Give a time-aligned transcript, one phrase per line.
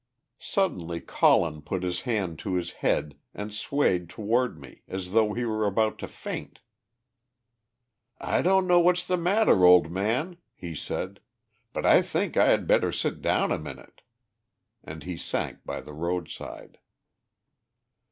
[0.39, 5.45] Suddenly Colin put his hand to his head, and swayed toward me, as though he
[5.45, 6.59] were about to faint.
[8.17, 11.19] "I don't know what's the matter, old man," he said,
[11.71, 14.01] "but I think I had better sit down a minute."
[14.83, 16.79] And he sank by the roadside.